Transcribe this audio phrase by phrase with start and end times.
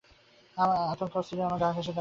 [0.91, 1.89] আতঙ্কে অস্থির হয়ে আমার গা ঘেষে দাঁড়াল।